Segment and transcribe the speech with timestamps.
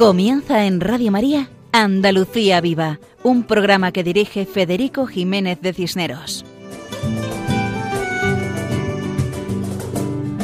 [0.00, 1.50] Comienza en Radio María
[1.80, 6.44] Andalucía Viva, un programa que dirige Federico Jiménez de Cisneros.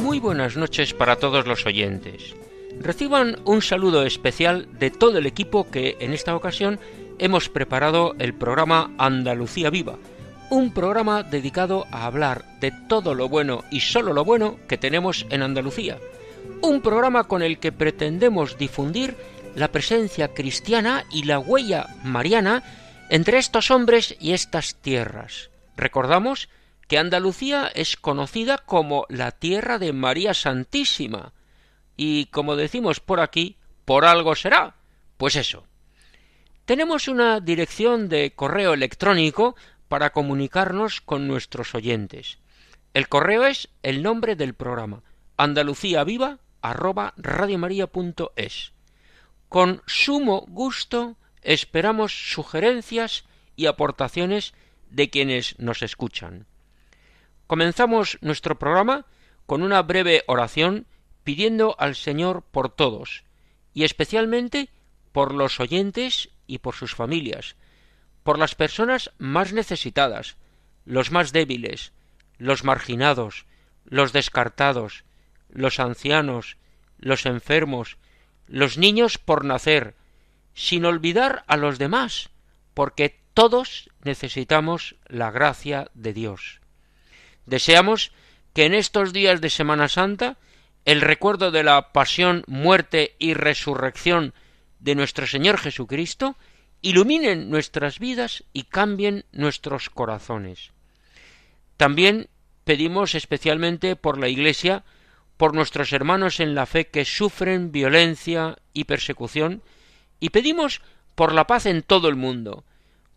[0.03, 2.35] Muy buenas noches para todos los oyentes.
[2.81, 6.81] Reciban un saludo especial de todo el equipo que en esta ocasión
[7.19, 9.99] hemos preparado el programa Andalucía Viva,
[10.49, 15.27] un programa dedicado a hablar de todo lo bueno y solo lo bueno que tenemos
[15.29, 15.99] en Andalucía.
[16.63, 19.17] Un programa con el que pretendemos difundir
[19.57, 22.63] la presencia cristiana y la huella mariana
[23.09, 25.49] entre estos hombres y estas tierras.
[25.79, 26.51] Recordamos
[26.89, 31.33] que Andalucía es conocida como la tierra de María Santísima,
[31.97, 34.77] y como decimos por aquí, por algo será.
[35.17, 35.67] Pues eso.
[36.67, 39.57] Tenemos una dirección de correo electrónico
[39.89, 42.39] para comunicarnos con nuestros oyentes.
[42.93, 45.03] El correo es el nombre del programa,
[45.39, 46.41] andaluciaviva
[49.49, 54.55] con sumo gusto esperamos sugerencias y aportaciones
[54.91, 56.47] de quienes nos escuchan.
[57.47, 59.07] Comenzamos nuestro programa
[59.47, 60.87] con una breve oración
[61.23, 63.25] pidiendo al Señor por todos,
[63.73, 64.71] y especialmente
[65.13, 67.57] por los oyentes y por sus familias,
[68.23, 70.37] por las personas más necesitadas,
[70.85, 71.93] los más débiles,
[72.39, 73.47] los marginados,
[73.85, 75.05] los descartados,
[75.49, 76.57] los ancianos,
[76.99, 77.99] los enfermos,
[78.47, 79.95] los niños por nacer,
[80.55, 82.31] sin olvidar a los demás,
[82.75, 86.61] porque todos necesitamos la gracia de Dios.
[87.45, 88.13] Deseamos
[88.55, 90.39] que en estos días de Semana Santa
[90.87, 94.33] el recuerdo de la pasión, muerte y resurrección
[94.79, 96.37] de nuestro Señor Jesucristo
[96.81, 100.71] iluminen nuestras vidas y cambien nuestros corazones.
[101.77, 102.29] También
[102.65, 104.85] pedimos especialmente por la Iglesia
[105.37, 109.63] por nuestros hermanos en la fe que sufren violencia y persecución,
[110.21, 110.81] y pedimos
[111.15, 112.65] por la paz en todo el mundo,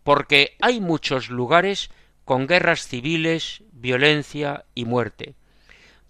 [0.02, 1.90] porque hay muchos lugares
[2.24, 5.34] con guerras civiles, violencia y muerte,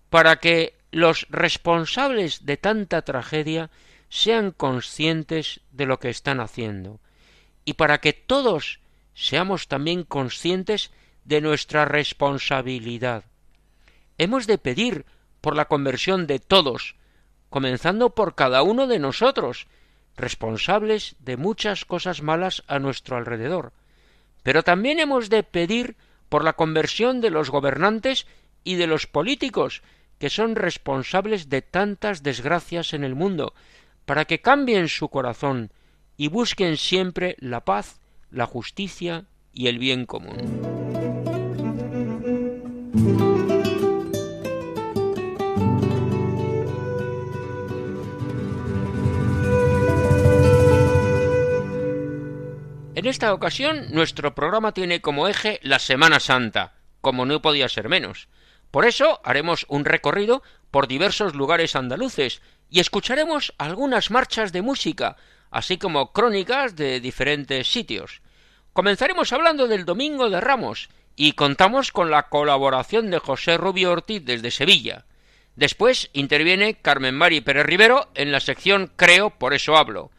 [0.08, 3.70] para que los responsables de tanta tragedia
[4.08, 7.00] sean conscientes de lo que están haciendo,
[7.64, 8.80] y para que todos
[9.14, 10.90] seamos también conscientes
[11.24, 13.24] de nuestra responsabilidad.
[14.18, 15.06] Hemos de pedir
[15.40, 16.96] por la conversión de todos,
[17.48, 19.66] comenzando por cada uno de nosotros,
[20.16, 23.72] responsables de muchas cosas malas a nuestro alrededor.
[24.42, 25.96] Pero también hemos de pedir
[26.28, 28.26] por la conversión de los gobernantes
[28.64, 29.82] y de los políticos,
[30.18, 33.54] que son responsables de tantas desgracias en el mundo,
[34.04, 35.72] para que cambien su corazón
[36.16, 40.70] y busquen siempre la paz, la justicia y el bien común.
[53.00, 57.88] En esta ocasión nuestro programa tiene como eje la Semana Santa, como no podía ser
[57.88, 58.28] menos.
[58.70, 65.16] Por eso haremos un recorrido por diversos lugares andaluces y escucharemos algunas marchas de música,
[65.50, 68.20] así como crónicas de diferentes sitios.
[68.74, 74.22] Comenzaremos hablando del Domingo de Ramos y contamos con la colaboración de José Rubio Ortiz
[74.26, 75.06] desde Sevilla.
[75.56, 80.10] Después interviene Carmen Mari Pérez Rivero en la sección Creo, por eso hablo.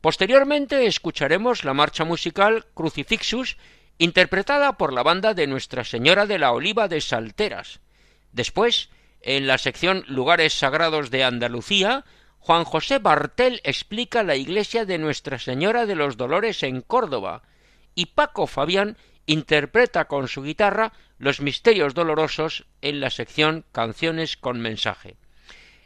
[0.00, 3.56] Posteriormente escucharemos la marcha musical Crucifixus,
[3.98, 7.80] interpretada por la banda de Nuestra Señora de la Oliva de Salteras.
[8.32, 12.04] Después, en la sección Lugares Sagrados de Andalucía,
[12.38, 17.42] Juan José Bartel explica la iglesia de Nuestra Señora de los Dolores en Córdoba,
[17.96, 18.96] y Paco Fabián
[19.26, 25.16] interpreta con su guitarra los misterios dolorosos en la sección Canciones con mensaje.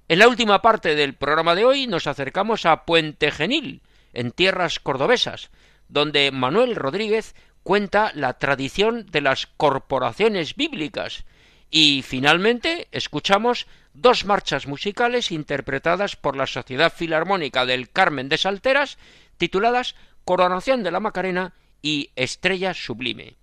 [0.09, 3.81] En la última parte del programa de hoy nos acercamos a Puente Genil,
[4.13, 5.51] en tierras cordobesas,
[5.89, 11.25] donde Manuel Rodríguez cuenta la tradición de las corporaciones bíblicas
[11.71, 18.99] y finalmente escuchamos dos marchas musicales interpretadas por la Sociedad Filarmónica del Carmen de Salteras
[19.39, 19.95] tituladas
[20.25, 23.37] Coronación de la Macarena y Estrella Sublime.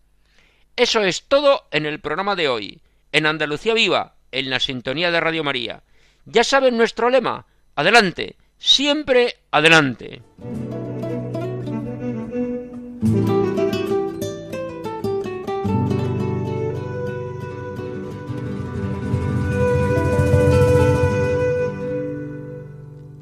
[0.76, 2.82] Eso es todo en el programa de hoy,
[3.12, 5.84] en Andalucía Viva, en la sintonía de Radio María.
[6.26, 10.22] Ya saben nuestro lema, adelante, siempre adelante.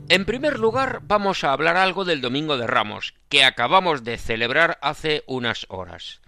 [0.09, 4.79] En primer lugar, vamos a hablar algo del Domingo de Ramos, que acabamos de celebrar
[4.81, 6.21] hace unas horas.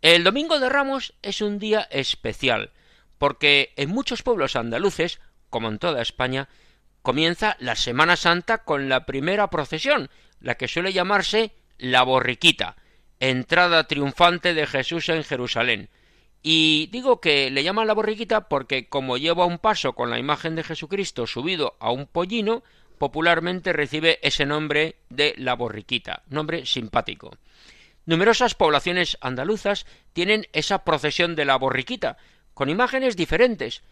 [0.00, 2.70] El Domingo de Ramos es un día especial,
[3.18, 5.18] porque en muchos pueblos andaluces,
[5.48, 6.48] como en toda España,
[7.02, 10.08] comienza la Semana Santa con la primera procesión,
[10.40, 12.76] la que suele llamarse la borriquita,
[13.20, 15.90] entrada triunfante de Jesús en Jerusalén.
[16.42, 20.56] Y digo que le llaman la borriquita porque como lleva un paso con la imagen
[20.56, 22.64] de Jesucristo subido a un pollino,
[22.98, 27.36] popularmente recibe ese nombre de la borriquita, nombre simpático.
[28.06, 32.16] Numerosas poblaciones andaluzas tienen esa procesión de la borriquita,
[32.54, 33.82] con imágenes diferentes,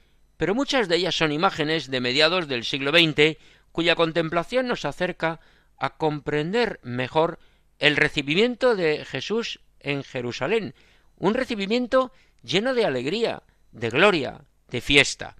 [0.41, 3.37] pero muchas de ellas son imágenes de mediados del siglo XX,
[3.73, 5.39] cuya contemplación nos acerca
[5.77, 7.39] a comprender mejor
[7.79, 10.75] el recibimiento de Jesús en Jerusalén,
[11.19, 12.11] un recibimiento
[12.43, 13.43] lleno de alegría,
[13.73, 14.41] de gloria,
[14.71, 15.37] de fiesta.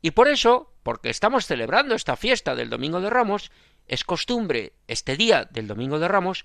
[0.00, 3.50] Y por eso, porque estamos celebrando esta fiesta del Domingo de Ramos,
[3.88, 6.44] es costumbre, este día del Domingo de Ramos,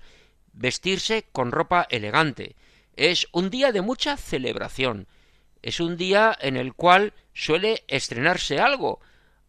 [0.52, 2.56] vestirse con ropa elegante.
[2.96, 5.06] Es un día de mucha celebración.
[5.62, 9.00] Es un día en el cual suele estrenarse algo,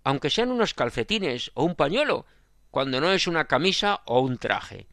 [0.04, 2.25] aunque sean unos calcetines o un pañuelo,
[2.71, 4.88] cuando no es una camisa o un traje.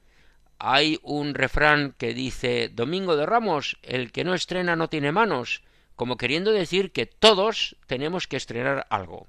[0.58, 5.62] Hay un refrán que dice Domingo de Ramos, el que no estrena no tiene manos,
[5.96, 9.26] como queriendo decir que todos tenemos que estrenar algo.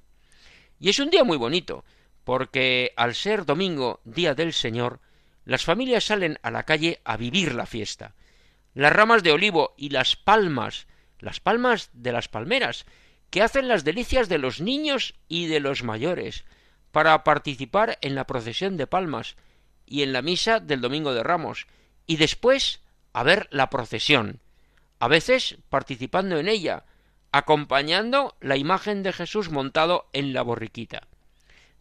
[0.79, 1.85] Y es un día muy bonito,
[2.23, 4.99] porque al ser domingo, día del Señor,
[5.45, 8.15] las familias salen a la calle a vivir la fiesta.
[8.73, 10.87] Las ramas de olivo y las palmas,
[11.21, 12.85] las palmas de las palmeras,
[13.29, 16.43] que hacen las delicias de los niños y de los mayores,
[16.91, 19.37] para participar en la procesión de palmas
[19.85, 21.67] y en la misa del Domingo de Ramos,
[22.05, 22.81] y después
[23.13, 24.41] a ver la procesión,
[24.99, 26.85] a veces participando en ella,
[27.31, 31.07] acompañando la imagen de Jesús montado en la borriquita.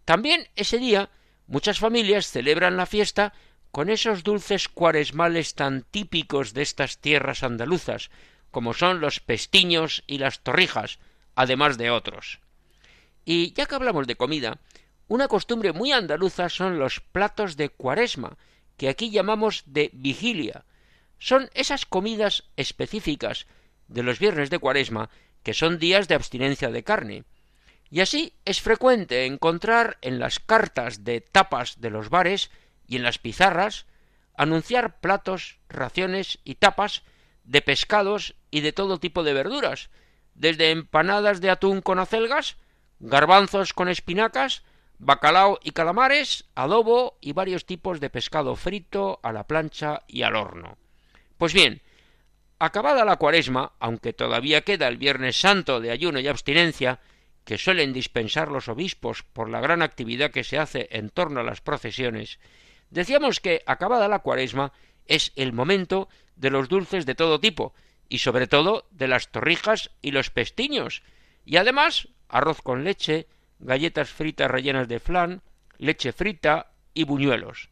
[0.04, 1.10] También ese día
[1.46, 3.32] muchas familias celebran la fiesta
[3.70, 8.10] con esos dulces cuaresmales tan típicos de estas tierras andaluzas,
[8.50, 10.98] como son los pestiños y las torrijas,
[11.34, 12.40] además de otros.
[13.24, 14.58] Y ya que hablamos de comida,
[15.08, 18.36] una costumbre muy andaluza son los platos de cuaresma,
[18.76, 20.64] que aquí llamamos de vigilia,
[21.18, 23.46] son esas comidas específicas
[23.88, 25.10] de los viernes de cuaresma
[25.42, 27.24] que son días de abstinencia de carne.
[27.90, 32.50] Y así es frecuente encontrar en las cartas de tapas de los bares
[32.86, 33.86] y en las pizarras
[34.36, 37.02] anunciar platos, raciones y tapas
[37.44, 39.90] de pescados y de todo tipo de verduras,
[40.34, 42.56] desde empanadas de atún con acelgas,
[42.98, 44.62] garbanzos con espinacas,
[44.98, 50.36] bacalao y calamares, adobo y varios tipos de pescado frito, a la plancha y al
[50.36, 50.76] horno.
[51.38, 51.80] Pues bien,
[52.58, 57.00] acabada la cuaresma, aunque todavía queda el Viernes Santo de ayuno y abstinencia,
[57.44, 61.44] que suelen dispensar los obispos por la gran actividad que se hace en torno a
[61.44, 62.38] las procesiones,
[62.90, 64.72] decíamos que acabada la cuaresma
[65.06, 67.74] es el momento de los dulces de todo tipo,
[68.10, 71.02] y sobre todo de las torrijas y los pestiños,
[71.46, 73.28] y además arroz con leche,
[73.60, 75.42] galletas fritas rellenas de flan,
[75.78, 77.70] leche frita y buñuelos.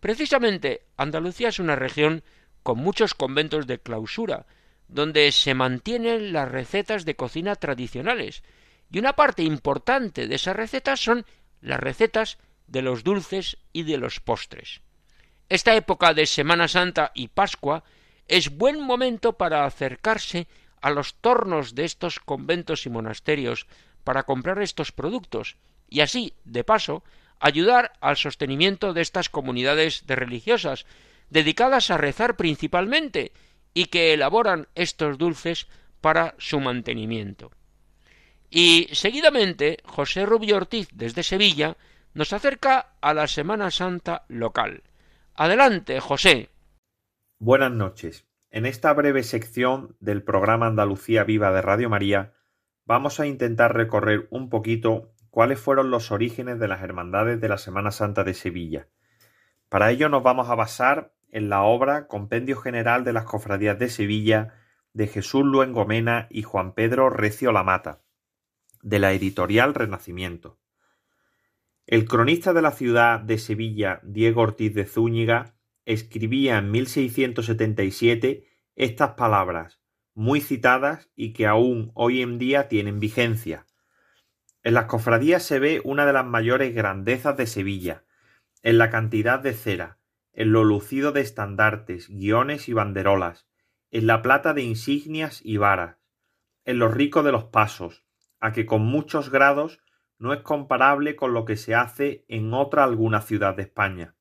[0.00, 2.22] Precisamente Andalucía es una región
[2.62, 4.46] con muchos conventos de clausura,
[4.88, 8.42] donde se mantienen las recetas de cocina tradicionales,
[8.90, 11.24] y una parte importante de esas recetas son
[11.60, 14.80] las recetas de los dulces y de los postres.
[15.48, 17.84] Esta época de Semana Santa y Pascua
[18.30, 20.46] es buen momento para acercarse
[20.80, 23.66] a los tornos de estos conventos y monasterios
[24.04, 25.56] para comprar estos productos
[25.88, 27.02] y así, de paso,
[27.40, 30.86] ayudar al sostenimiento de estas comunidades de religiosas
[31.28, 33.32] dedicadas a rezar principalmente
[33.74, 35.66] y que elaboran estos dulces
[36.00, 37.50] para su mantenimiento.
[38.48, 41.76] Y seguidamente José Rubio Ortiz desde Sevilla
[42.14, 44.84] nos acerca a la Semana Santa local.
[45.34, 46.48] Adelante, José.
[47.42, 48.28] Buenas noches.
[48.50, 52.34] En esta breve sección del programa Andalucía Viva de Radio María
[52.84, 57.56] vamos a intentar recorrer un poquito cuáles fueron los orígenes de las hermandades de la
[57.56, 58.88] Semana Santa de Sevilla.
[59.70, 63.88] Para ello nos vamos a basar en la obra Compendio General de las Cofradías de
[63.88, 64.52] Sevilla
[64.92, 68.02] de Jesús Luengomena y Juan Pedro Recio Lamata,
[68.82, 70.58] de la editorial Renacimiento.
[71.86, 75.54] El cronista de la ciudad de Sevilla, Diego Ortiz de Zúñiga,
[75.92, 79.80] escribía en 1677 estas palabras,
[80.14, 83.66] muy citadas y que aún hoy en día tienen vigencia.
[84.62, 88.04] En las cofradías se ve una de las mayores grandezas de Sevilla,
[88.62, 89.98] en la cantidad de cera,
[90.32, 93.48] en lo lucido de estandartes, guiones y banderolas,
[93.90, 95.96] en la plata de insignias y varas,
[96.64, 98.04] en lo rico de los pasos,
[98.38, 99.80] a que con muchos grados
[100.18, 104.14] no es comparable con lo que se hace en otra alguna ciudad de España.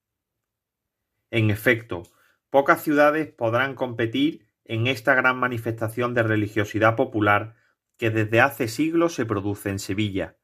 [1.32, 2.04] En efecto,
[2.50, 7.56] pocas ciudades podrán competir en esta gran manifestación de religiosidad popular
[7.98, 10.38] que desde hace siglos se produce en Sevilla.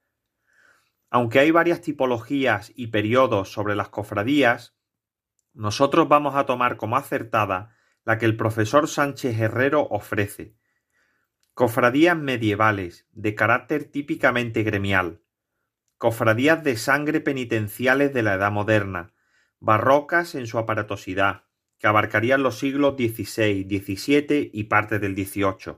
[1.10, 4.76] Aunque hay varias tipologías y periodos sobre las cofradías,
[5.54, 10.56] nosotros vamos a tomar como acertada la que el profesor Sánchez Herrero ofrece.
[11.54, 15.22] Cofradías medievales, de carácter típicamente gremial.
[15.98, 19.15] Cofradías de sangre penitenciales de la Edad Moderna,
[19.66, 21.46] barrocas en su aparatosidad,
[21.80, 25.78] que abarcarían los siglos XVI, XVII y parte del XVIII.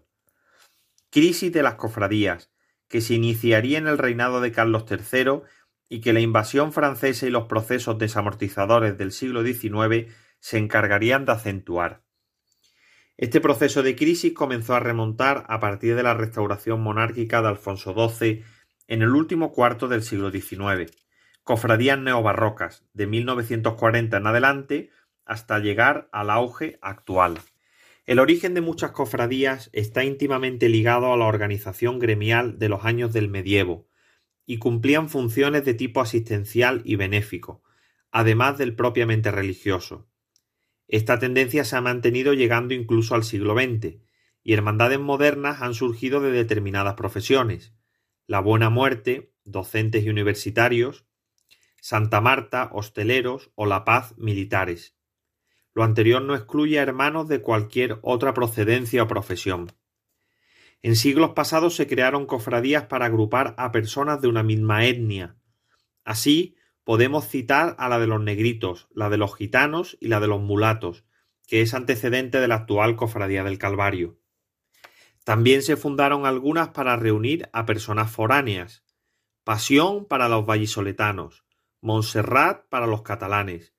[1.10, 2.52] Crisis de las cofradías,
[2.90, 5.44] que se iniciaría en el reinado de Carlos III
[5.88, 11.32] y que la invasión francesa y los procesos desamortizadores del siglo XIX se encargarían de
[11.32, 12.04] acentuar.
[13.16, 17.96] Este proceso de crisis comenzó a remontar a partir de la restauración monárquica de Alfonso
[17.96, 18.44] XII
[18.90, 20.92] en el último cuarto del siglo XIX,
[21.48, 24.90] cofradías neobarrocas de 1940 en adelante
[25.24, 27.40] hasta llegar al auge actual.
[28.06, 33.14] El origen de muchas cofradías está íntimamente ligado a la organización gremial de los años
[33.14, 33.88] del medievo,
[34.46, 37.64] y cumplían funciones de tipo asistencial y benéfico,
[38.12, 40.10] además del propiamente religioso.
[40.90, 44.02] Esta tendencia se ha mantenido llegando incluso al siglo XX,
[44.44, 47.74] y hermandades modernas han surgido de determinadas profesiones.
[48.26, 51.07] La Buena Muerte, docentes y universitarios,
[51.82, 54.96] Santa Marta, hosteleros o La Paz, militares.
[55.74, 59.72] Lo anterior no excluye a hermanos de cualquier otra procedencia o profesión.
[60.82, 65.38] En siglos pasados se crearon cofradías para agrupar a personas de una misma etnia.
[66.04, 70.28] Así, podemos citar a la de los negritos, la de los gitanos y la de
[70.28, 71.06] los mulatos,
[71.48, 74.20] que es antecedente de la actual Cofradía del Calvario.
[75.24, 78.84] También se fundaron algunas para reunir a personas foráneas.
[79.44, 81.44] Pasión para los vallisoletanos,
[81.88, 83.74] Montserrat para los catalanes,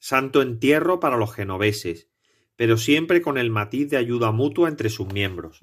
[0.00, 2.08] Santo Entierro para los genoveses,
[2.56, 5.60] pero siempre con el matiz de ayuda mutua entre sus miembros.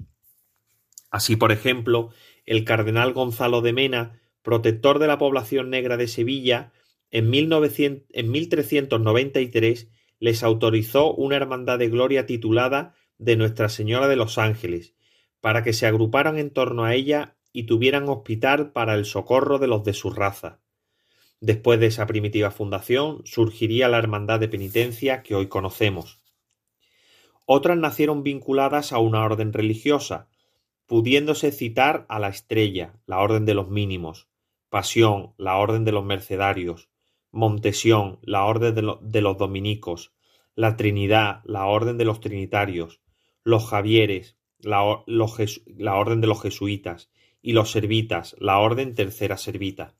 [1.10, 2.08] Así, por ejemplo,
[2.46, 6.72] el cardenal Gonzalo de Mena, protector de la población negra de Sevilla,
[7.10, 9.90] en, en 1393
[10.20, 14.94] les autorizó una hermandad de gloria titulada de Nuestra Señora de los Ángeles,
[15.42, 19.66] para que se agruparan en torno a ella y tuvieran hospital para el socorro de
[19.66, 20.60] los de su raza.
[21.40, 26.20] Después de esa primitiva fundación surgiría la Hermandad de Penitencia que hoy conocemos.
[27.46, 30.28] Otras nacieron vinculadas a una orden religiosa,
[30.86, 34.28] pudiéndose citar a la Estrella, la Orden de los Mínimos,
[34.68, 36.90] Pasión, la Orden de los Mercedarios,
[37.32, 40.12] Montesión, la Orden de, los Dominicos,
[40.54, 43.00] la Trinidad, la Orden de los Trinitarios,
[43.44, 49.94] los Javieres, la, Orden de los Jesuitas, y los Servitas, la Orden Tercera Servita.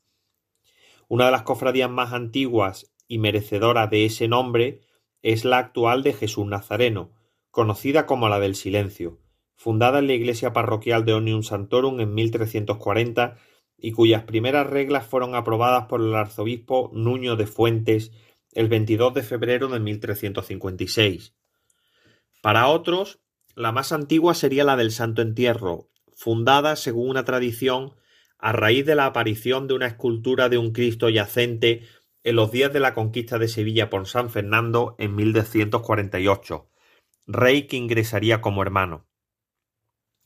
[1.10, 4.82] Una de las cofradías más antiguas y merecedora de ese nombre
[5.22, 7.10] es la actual de Jesús Nazareno,
[7.50, 9.18] conocida como la del Silencio,
[9.56, 13.38] fundada en la iglesia parroquial de Onium Santorum en 1340
[13.76, 18.12] y cuyas primeras reglas fueron aprobadas por el arzobispo Nuño de Fuentes
[18.52, 21.34] el 22 de febrero de 1356.
[22.40, 23.18] Para otros,
[23.56, 27.96] la más antigua sería la del Santo Entierro, fundada, según una tradición,
[28.40, 31.86] a raíz de la aparición de una escultura de un Cristo yacente
[32.22, 36.68] en los días de la conquista de Sevilla por San Fernando en 1248,
[37.26, 39.06] rey que ingresaría como hermano.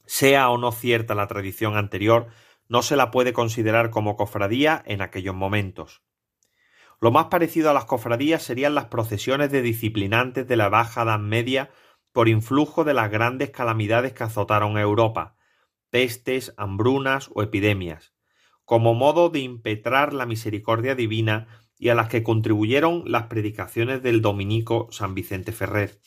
[0.06, 2.28] Sea o no cierta la tradición anterior,
[2.68, 6.02] no se la puede considerar como cofradía en aquellos momentos.
[7.00, 11.18] Lo más parecido a las cofradías serían las procesiones de disciplinantes de la Baja Edad
[11.18, 11.70] Media
[12.12, 15.36] por influjo de las grandes calamidades que azotaron a Europa,
[15.94, 18.14] pestes, hambrunas o epidemias,
[18.64, 21.46] como modo de impetrar la misericordia divina
[21.78, 26.00] y a las que contribuyeron las predicaciones del dominico San Vicente Ferrer.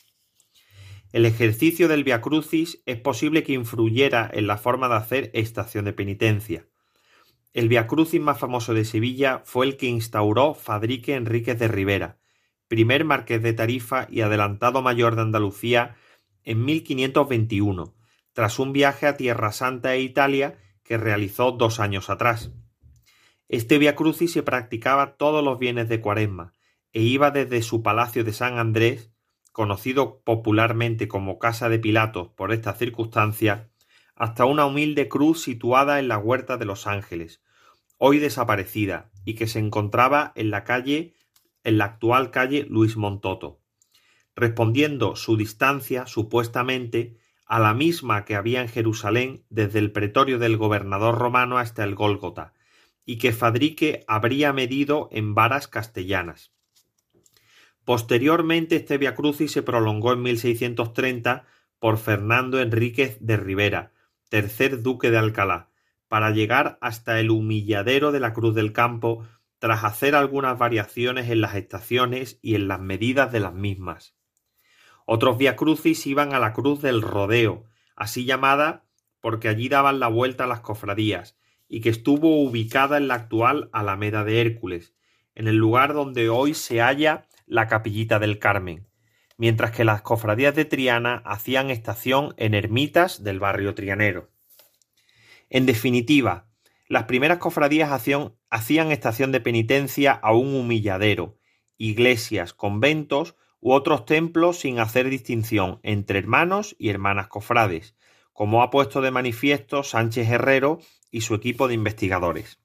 [1.14, 5.86] El ejercicio del Via Crucis es posible que influyera en la forma de hacer estación
[5.86, 6.68] de penitencia.
[7.54, 12.18] El Via Crucis más famoso de Sevilla fue el que instauró Fadrique Enríquez de Rivera,
[12.66, 15.96] primer marqués de Tarifa y adelantado mayor de Andalucía
[16.44, 17.94] en 1521,
[18.38, 22.52] tras un viaje a Tierra Santa e Italia que realizó dos años atrás.
[23.48, 26.52] Este Via Crucis se practicaba todos los bienes de Cuaresma
[26.92, 29.10] e iba desde su palacio de San Andrés
[29.50, 33.72] conocido popularmente como Casa de Pilatos por esta circunstancia,
[34.14, 37.42] hasta una humilde cruz situada en la Huerta de los Ángeles,
[37.96, 41.16] hoy desaparecida, y que se encontraba en la calle,
[41.64, 43.58] en la actual calle Luis Montoto.
[44.36, 47.18] respondiendo su distancia, supuestamente,
[47.48, 51.94] a la misma que había en Jerusalén desde el pretorio del gobernador romano hasta el
[51.94, 52.52] Gólgota,
[53.06, 56.52] y que Fadrique habría medido en varas castellanas.
[57.86, 61.46] Posteriormente este Via Crucis se prolongó en 1630
[61.78, 63.92] por Fernando Enríquez de Rivera,
[64.28, 65.70] tercer duque de Alcalá,
[66.06, 69.26] para llegar hasta el humilladero de la Cruz del Campo
[69.58, 74.17] tras hacer algunas variaciones en las estaciones y en las medidas de las mismas.
[75.10, 77.64] Otros crucis iban a la Cruz del Rodeo,
[77.96, 78.84] así llamada
[79.22, 83.70] porque allí daban la vuelta a las cofradías, y que estuvo ubicada en la actual
[83.72, 84.92] Alameda de Hércules,
[85.34, 88.86] en el lugar donde hoy se halla la Capillita del Carmen,
[89.38, 94.28] mientras que las cofradías de Triana hacían estación en ermitas del barrio trianero.
[95.48, 96.50] En definitiva,
[96.86, 101.38] las primeras cofradías hacían, hacían estación de penitencia a un humilladero,
[101.78, 107.94] iglesias, conventos u otros templos sin hacer distinción entre hermanos y hermanas cofrades,
[108.32, 110.78] como ha puesto de manifiesto Sánchez Herrero
[111.10, 112.60] y su equipo de investigadores.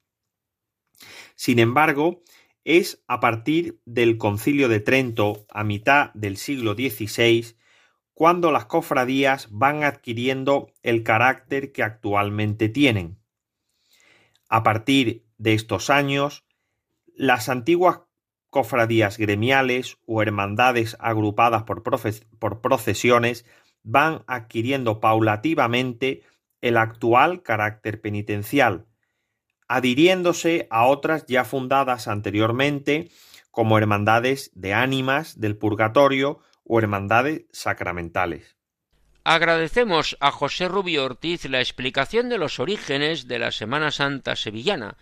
[1.36, 2.22] Sin embargo,
[2.64, 7.58] es a partir del Concilio de Trento, a mitad del siglo XVI,
[8.14, 13.20] cuando las cofradías van adquiriendo el carácter que actualmente tienen.
[14.50, 16.46] A partir de estos años,
[17.16, 18.02] las antiguas
[18.54, 23.46] cofradías gremiales o hermandades agrupadas por, procesiones
[23.82, 26.22] van adquiriendo paulativamente
[26.62, 28.86] el actual carácter penitencial,
[29.68, 33.10] adhiriéndose a otras ya fundadas anteriormente
[33.50, 38.56] como hermandades de ánimas del purgatorio o hermandades sacramentales.
[39.24, 44.96] Agradecemos a José Rubio Ortiz la explicación de los orígenes de la Semana Santa sevillana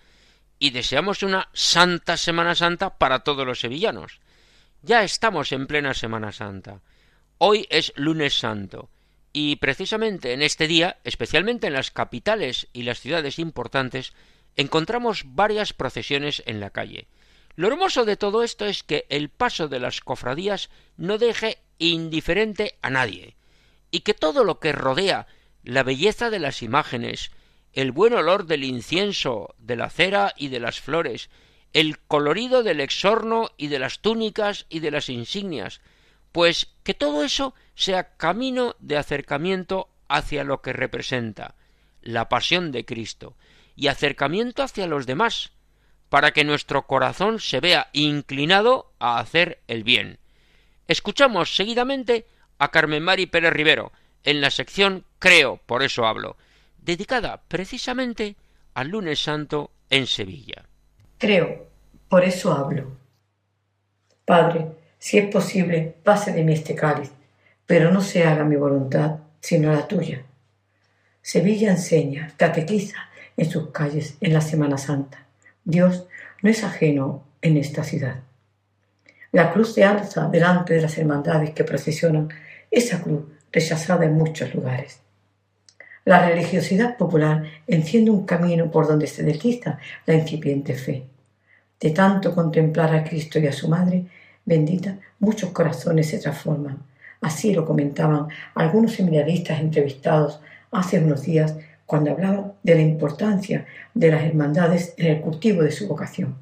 [0.61, 4.19] y deseamos una Santa Semana Santa para todos los sevillanos.
[4.83, 6.81] Ya estamos en plena Semana Santa.
[7.39, 8.91] Hoy es lunes santo
[9.33, 14.13] y precisamente en este día, especialmente en las capitales y las ciudades importantes,
[14.55, 17.07] encontramos varias procesiones en la calle.
[17.55, 22.77] Lo hermoso de todo esto es que el paso de las cofradías no deje indiferente
[22.83, 23.35] a nadie,
[23.89, 25.25] y que todo lo que rodea
[25.63, 27.31] la belleza de las imágenes,
[27.73, 31.29] el buen olor del incienso, de la cera y de las flores,
[31.73, 35.81] el colorido del exorno y de las túnicas y de las insignias,
[36.31, 41.55] pues que todo eso sea camino de acercamiento hacia lo que representa
[42.01, 43.35] la pasión de Cristo
[43.75, 45.51] y acercamiento hacia los demás,
[46.09, 50.19] para que nuestro corazón se vea inclinado a hacer el bien.
[50.87, 56.35] Escuchamos seguidamente a Carmen Mari Pérez Rivero en la sección Creo, por eso hablo,
[56.81, 58.35] dedicada precisamente
[58.73, 60.65] al lunes santo en Sevilla.
[61.17, 61.67] Creo,
[62.09, 62.91] por eso hablo.
[64.25, 64.67] Padre,
[64.97, 67.11] si es posible, pase de mí este cáliz,
[67.65, 70.23] pero no se haga mi voluntad, sino la tuya.
[71.21, 75.25] Sevilla enseña, catequiza en sus calles en la Semana Santa.
[75.63, 76.05] Dios
[76.41, 78.21] no es ajeno en esta ciudad.
[79.31, 82.29] La cruz se alza delante de las hermandades que procesionan,
[82.69, 84.99] esa cruz rechazada en muchos lugares.
[86.03, 91.03] La religiosidad popular enciende un camino por donde se desliza la incipiente fe.
[91.79, 94.05] De tanto contemplar a Cristo y a su Madre,
[94.43, 96.79] bendita, muchos corazones se transforman.
[97.21, 100.39] Así lo comentaban algunos seminaristas entrevistados
[100.71, 105.71] hace unos días cuando hablaban de la importancia de las hermandades en el cultivo de
[105.71, 106.35] su vocación.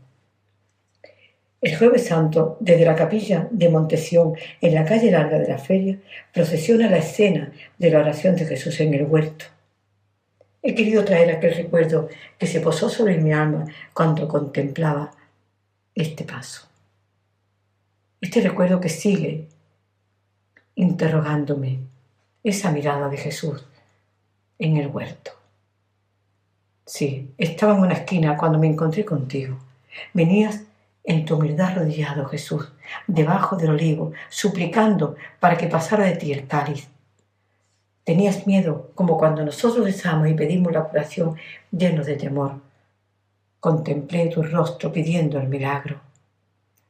[1.62, 6.00] El jueves santo, desde la capilla de Montesión, en la calle larga de la feria,
[6.34, 9.46] procesiona la escena de la oración de Jesús en el huerto.
[10.62, 15.12] He querido traer aquel recuerdo que se posó sobre mi alma cuando contemplaba
[15.96, 16.68] este paso.
[18.22, 19.48] Este recuerdo que sigue
[20.76, 21.80] interrogándome,
[22.42, 23.66] esa mirada de Jesús
[24.60, 25.32] en el huerto.
[26.86, 29.58] Sí, estaba en una esquina cuando me encontré contigo.
[30.14, 30.64] Venías
[31.04, 32.72] en tu humildad arrodillado, Jesús,
[33.08, 36.88] debajo del olivo, suplicando para que pasara de ti el cáliz.
[38.04, 41.36] Tenías miedo, como cuando nosotros rezamos y pedimos la curación
[41.72, 42.60] llenos de temor.
[43.60, 46.00] Contemplé tu rostro pidiendo el milagro.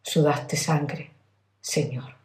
[0.02, 1.12] Sudaste sangre,
[1.60, 2.16] Señor.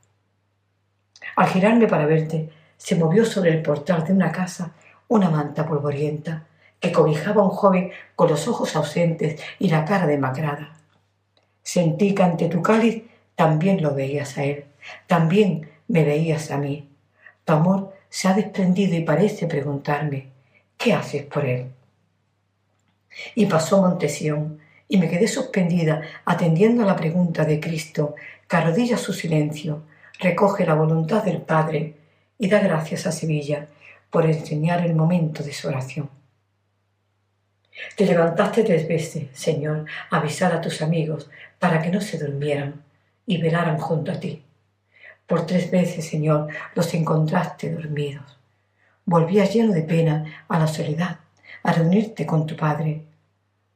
[1.36, 4.72] Al girarme para verte, se movió sobre el portal de una casa
[5.08, 6.46] una manta polvorienta
[6.80, 10.76] que cobijaba a un joven con los ojos ausentes y la cara demacrada.
[11.64, 13.02] Sentí que ante tu cáliz
[13.34, 14.66] también lo veías a él,
[15.08, 16.88] también me veías a mí.
[17.44, 20.28] Tu amor se ha desprendido y parece preguntarme,
[20.78, 21.66] ¿qué haces por él?
[23.34, 28.14] Y pasó Montesión, y me quedé suspendida atendiendo a la pregunta de Cristo,
[28.48, 29.82] que arrodilla su silencio,
[30.20, 31.94] recoge la voluntad del Padre
[32.38, 33.66] y da gracias a Sevilla
[34.10, 36.08] por enseñar el momento de su oración.
[37.96, 42.82] Te levantaste tres veces, Señor, a avisar a tus amigos para que no se durmieran
[43.26, 44.42] y velaran junto a ti.
[45.26, 48.38] Por tres veces, Señor, los encontraste dormidos.
[49.06, 51.18] Volvías lleno de pena a la soledad,
[51.62, 53.02] a reunirte con tu Padre.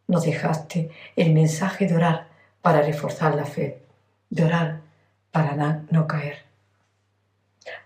[0.06, 2.28] Nos dejaste el mensaje de orar
[2.62, 3.82] para reforzar la fe,
[4.30, 4.80] de orar
[5.30, 6.44] para no caer.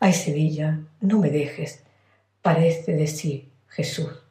[0.00, 1.82] Ay, Sevilla, no me dejes,
[2.42, 4.21] parece decir Jesús.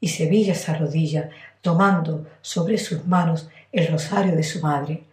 [0.00, 5.04] Y Sevilla se arrodilla, tomando sobre sus manos el rosario de su madre,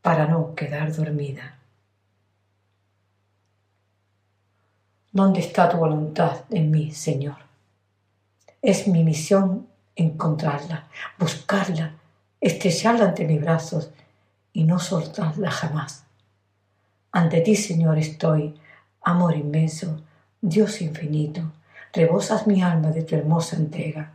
[0.00, 1.58] para no quedar dormida.
[5.12, 7.36] ¿Dónde está tu voluntad en mí, Señor?
[8.62, 11.94] Es mi misión encontrarla, buscarla,
[12.40, 13.90] estrecharla ante mis brazos
[14.52, 16.04] y no soltarla jamás.
[17.12, 18.58] Ante ti, Señor, estoy,
[19.02, 20.00] amor inmenso,
[20.40, 21.42] Dios infinito,
[21.92, 24.12] rebosas mi alma de tu hermosa entrega.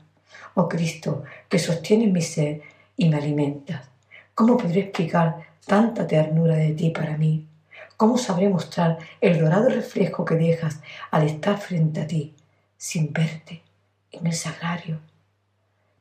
[0.55, 2.61] Oh Cristo, que sostienes mi ser
[2.95, 3.87] y me alimentas.
[4.33, 5.35] ¿Cómo podré explicar
[5.65, 7.47] tanta ternura de ti para mí?
[7.95, 12.35] ¿Cómo sabré mostrar el dorado reflejo que dejas al estar frente a ti,
[12.77, 13.63] sin verte,
[14.11, 14.99] en el sagrario?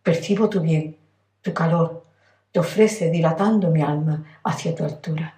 [0.02, 0.96] Percibo tu bien,
[1.42, 2.04] tu calor,
[2.52, 5.34] te ofrece dilatando mi alma hacia tu altura.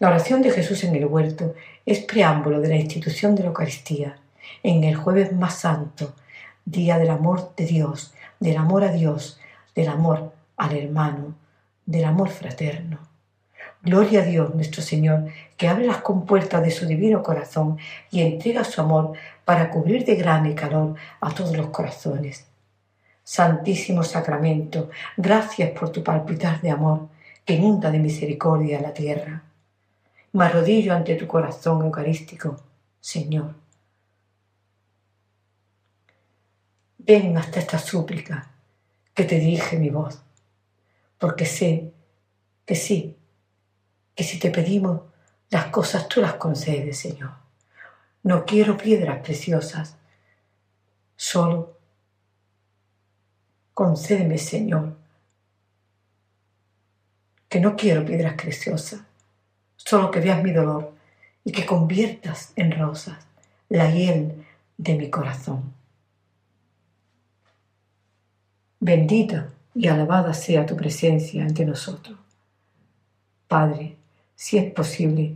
[0.00, 1.54] La oración de Jesús en el huerto
[1.84, 4.18] es preámbulo de la institución de la Eucaristía,
[4.62, 6.14] en el jueves más santo,
[6.70, 9.40] día del amor de Dios, del amor a Dios,
[9.74, 11.34] del amor al hermano,
[11.86, 12.98] del amor fraterno.
[13.82, 17.78] Gloria a Dios nuestro Señor, que abre las compuertas de su divino corazón
[18.10, 19.12] y entrega su amor
[19.44, 22.46] para cubrir de gran y calor a todos los corazones.
[23.24, 27.08] Santísimo Sacramento, gracias por tu palpitar de amor
[27.44, 29.42] que inunda de misericordia la tierra
[30.32, 32.56] me arrodillo ante tu corazón eucarístico,
[33.00, 33.54] Señor.
[37.10, 38.48] Ven hasta esta súplica
[39.12, 40.22] que te dirige mi voz,
[41.18, 41.92] porque sé
[42.64, 43.16] que sí,
[44.14, 45.00] que si te pedimos
[45.48, 47.32] las cosas tú las concedes, Señor.
[48.22, 49.96] No quiero piedras preciosas,
[51.16, 51.80] solo
[53.74, 54.96] concédeme, Señor,
[57.48, 59.00] que no quiero piedras preciosas,
[59.74, 60.94] solo que veas mi dolor
[61.42, 63.18] y que conviertas en rosas
[63.68, 64.46] la hiel
[64.76, 65.79] de mi corazón.
[68.82, 72.18] Bendita y alabada sea tu presencia entre nosotros.
[73.46, 73.96] Padre,
[74.34, 75.34] si es posible,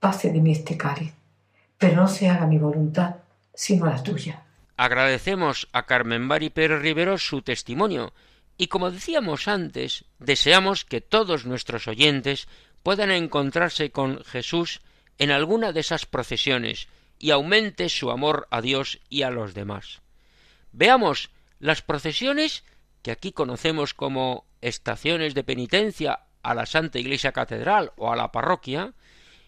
[0.00, 1.12] pase de mí este cáliz,
[1.78, 3.14] pero no se haga mi voluntad,
[3.54, 4.42] sino la tuya.
[4.76, 8.12] Agradecemos a Carmen Mari Pérez Rivero su testimonio
[8.56, 12.48] y como decíamos antes, deseamos que todos nuestros oyentes
[12.82, 14.80] puedan encontrarse con Jesús
[15.18, 16.88] en alguna de esas procesiones
[17.20, 20.00] y aumente su amor a Dios y a los demás.
[20.72, 22.64] Veamos las procesiones
[23.02, 28.32] que aquí conocemos como estaciones de penitencia a la Santa Iglesia Catedral o a la
[28.32, 28.94] parroquia,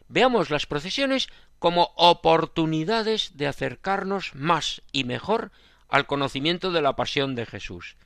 [0.09, 5.53] veamos las procesiones como oportunidades de acercarnos más y mejor
[5.88, 7.97] al conocimiento de la pasión de Jesús.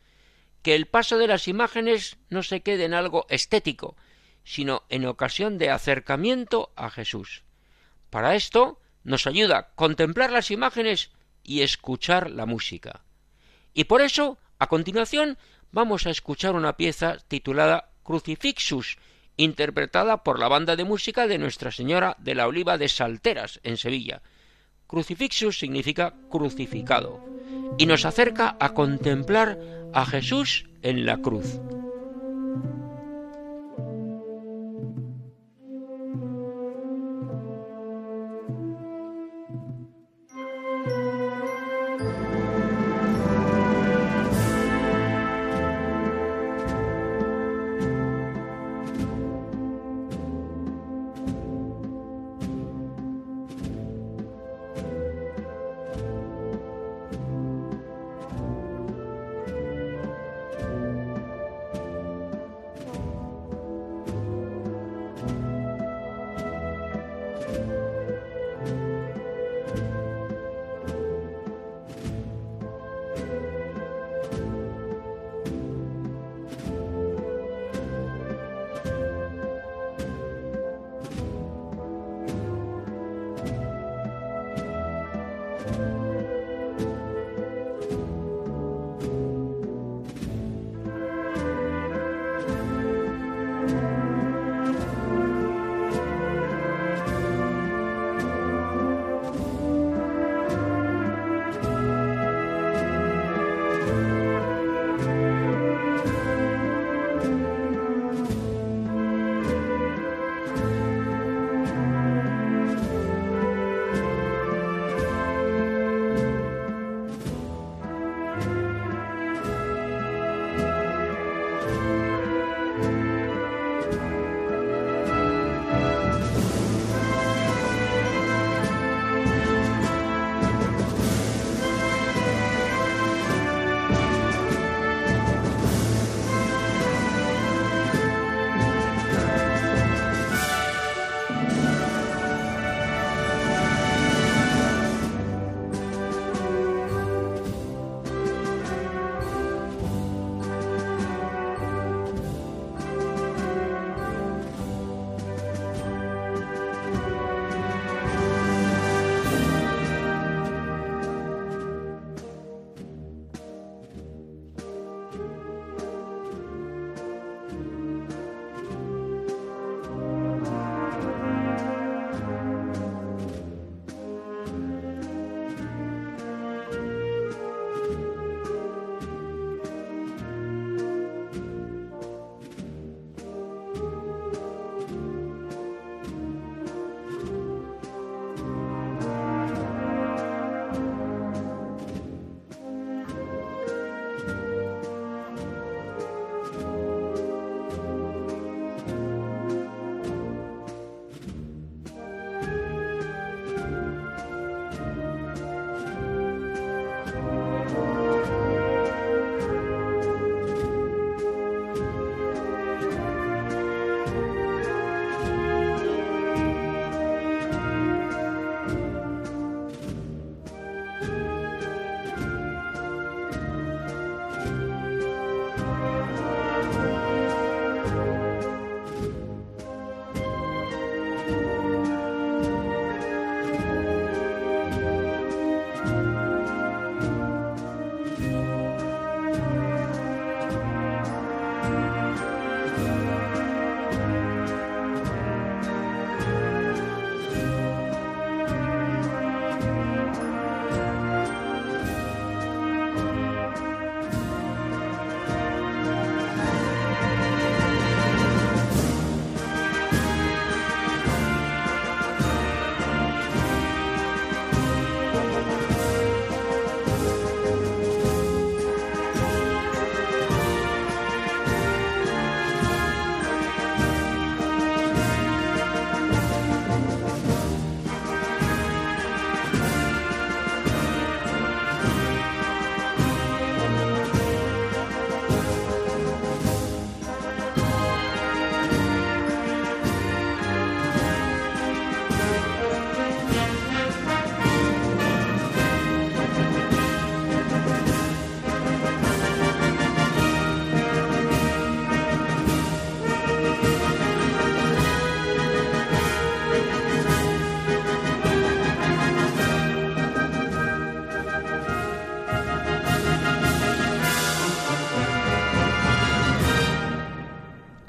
[0.62, 3.96] Que el paso de las imágenes no se quede en algo estético,
[4.44, 7.44] sino en ocasión de acercamiento a Jesús.
[8.10, 11.10] Para esto nos ayuda contemplar las imágenes
[11.42, 13.04] y escuchar la música.
[13.72, 15.36] Y por eso, a continuación,
[15.70, 18.96] vamos a escuchar una pieza titulada Crucifixus,
[19.36, 23.76] interpretada por la banda de música de Nuestra Señora de la Oliva de Salteras, en
[23.76, 24.22] Sevilla.
[24.86, 27.22] Crucifixus significa crucificado,
[27.76, 29.58] y nos acerca a contemplar
[29.92, 31.60] a Jesús en la cruz.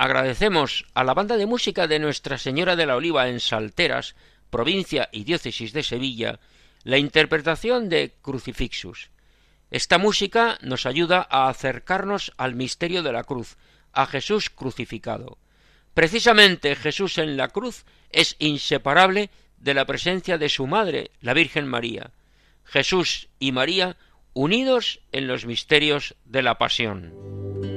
[0.07, 4.15] Agradecemos a la banda de música de Nuestra Señora de la Oliva en Salteras,
[4.49, 6.39] provincia y diócesis de Sevilla,
[6.85, 9.09] la interpretación de Crucifixus.
[9.69, 13.57] Esta música nos ayuda a acercarnos al misterio de la cruz,
[13.91, 15.39] a Jesús crucificado.
[15.93, 21.67] Precisamente Jesús en la cruz es inseparable de la presencia de su madre, la Virgen
[21.67, 22.11] María.
[22.63, 23.97] Jesús y María
[24.33, 27.76] unidos en los misterios de la pasión.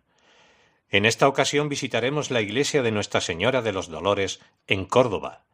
[0.91, 5.45] En esta ocasión visitaremos la iglesia de Nuestra Señora de los Dolores en Córdoba,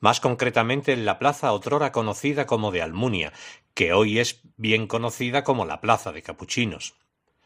[0.00, 3.34] más concretamente en la plaza otrora conocida como de Almunia,
[3.74, 6.94] que hoy es bien conocida como la Plaza de Capuchinos.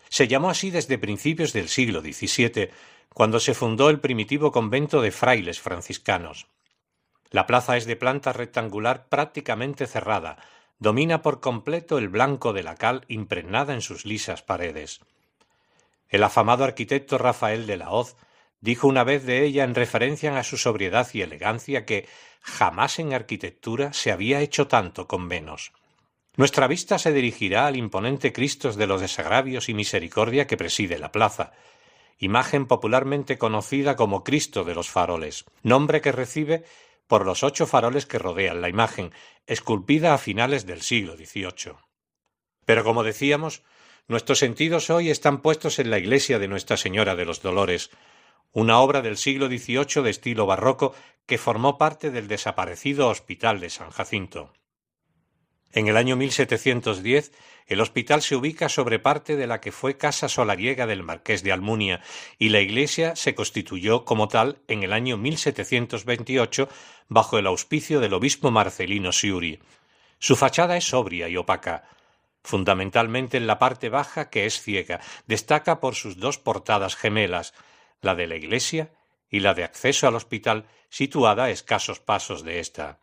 [0.08, 2.70] Se llamó así desde principios del siglo XVII,
[3.12, 6.46] cuando se fundó el primitivo convento de frailes franciscanos.
[7.32, 10.38] La plaza es de planta rectangular prácticamente cerrada,
[10.78, 15.00] domina por completo el blanco de la cal impregnada en sus lisas paredes.
[16.10, 18.16] El afamado arquitecto Rafael de la Hoz
[18.60, 22.06] dijo una vez de ella en referencia a su sobriedad y elegancia que
[22.42, 25.72] jamás en arquitectura se había hecho tanto con menos.
[26.36, 31.12] Nuestra vista se dirigirá al imponente Cristo de los desagravios y misericordia que preside la
[31.12, 31.52] plaza,
[32.18, 36.64] imagen popularmente conocida como Cristo de los faroles, nombre que recibe
[37.06, 39.12] por los ocho faroles que rodean la imagen,
[39.46, 41.74] esculpida a finales del siglo XVIII.
[42.64, 43.62] Pero como decíamos,
[44.08, 47.90] Nuestros sentidos hoy están puestos en la iglesia de Nuestra Señora de los Dolores,
[48.52, 50.94] una obra del siglo XVIII de estilo barroco
[51.26, 54.52] que formó parte del desaparecido Hospital de San Jacinto.
[55.72, 57.30] En el año 1710,
[57.68, 61.52] el hospital se ubica sobre parte de la que fue casa solariega del marqués de
[61.52, 62.00] Almunia
[62.38, 66.68] y la iglesia se constituyó como tal en el año 1728
[67.08, 69.60] bajo el auspicio del obispo Marcelino Siuri.
[70.18, 71.84] Su fachada es sobria y opaca,
[72.42, 77.54] fundamentalmente en la parte baja que es ciega, destaca por sus dos portadas gemelas,
[78.00, 78.92] la de la iglesia
[79.28, 83.00] y la de acceso al hospital, situada a escasos pasos de ésta.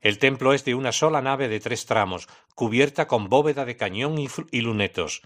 [0.00, 4.18] El templo es de una sola nave de tres tramos, cubierta con bóveda de cañón
[4.18, 5.22] y, lunetos.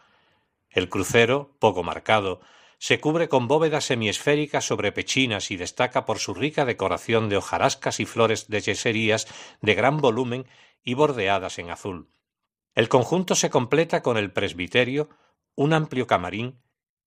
[0.70, 2.40] El crucero, poco marcado,
[2.78, 7.98] se cubre con bóvedas semiesféricas sobre pechinas y destaca por su rica decoración de hojarascas
[7.98, 9.26] y flores de yeserías
[9.62, 10.46] de gran volumen
[10.84, 12.08] y bordeadas en azul.
[12.74, 15.08] El conjunto se completa con el presbiterio,
[15.54, 16.60] un amplio camarín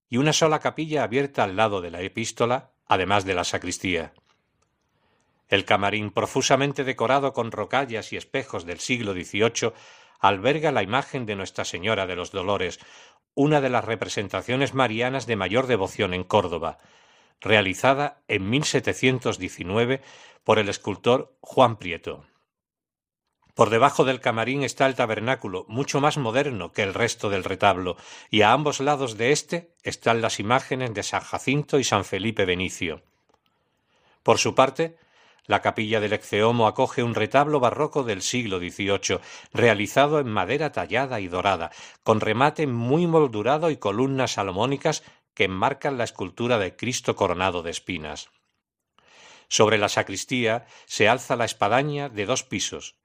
[0.08, 4.12] y una sola capilla abierta al lado de la epístola, además de la sacristía.
[5.48, 9.72] El camarín, profusamente decorado con rocallas y espejos del siglo XVIII,
[10.18, 12.78] alberga la imagen de Nuestra Señora de los Dolores,
[13.34, 16.78] una de las representaciones marianas de mayor devoción en Córdoba,
[17.40, 20.00] realizada en 1719
[20.44, 22.24] por el escultor Juan Prieto.
[23.54, 27.96] Por debajo del camarín está el tabernáculo, mucho más moderno que el resto del retablo,
[28.30, 32.46] y a ambos lados de éste están las imágenes de San Jacinto y San Felipe
[32.46, 33.02] Benicio.
[34.22, 34.96] Por su parte,
[35.44, 39.20] la capilla del Exceomo acoge un retablo barroco del siglo XVIII,
[39.52, 45.02] realizado en madera tallada y dorada, con remate muy moldurado y columnas salomónicas
[45.34, 48.30] que enmarcan la escultura de Cristo coronado de espinas.
[49.48, 52.96] Sobre la sacristía se alza la espadaña de dos pisos,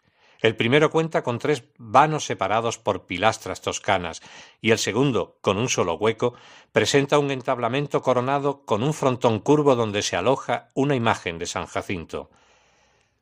[0.41, 4.21] el primero cuenta con tres vanos separados por pilastras toscanas
[4.61, 6.35] y el segundo, con un solo hueco,
[6.71, 11.65] presenta un entablamento coronado con un frontón curvo donde se aloja una imagen de San
[11.65, 12.29] Jacinto.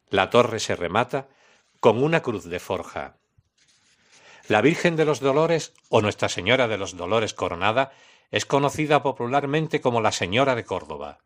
[0.10, 1.28] La torre se remata
[1.80, 3.18] con una cruz de forja.
[4.48, 7.92] La Virgen de los Dolores o Nuestra Señora de los Dolores Coronada
[8.30, 11.20] es conocida popularmente como la Señora de Córdoba.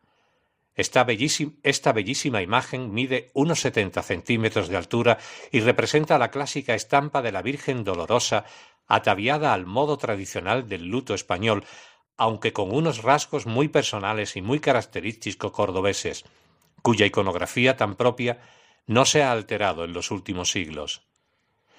[0.79, 5.17] Esta bellísima, imagen mide unos setenta centímetros de altura
[5.51, 8.45] y representa la clásica estampa de la Virgen Dolorosa
[8.87, 11.65] ataviada al modo tradicional del luto español,
[12.15, 16.23] aunque con unos rasgos muy personales y muy característicos cordobeses,
[16.81, 18.39] cuya iconografía tan propia
[18.87, 21.01] no se ha alterado en los últimos siglos.